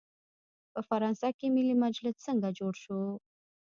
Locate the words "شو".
2.83-2.99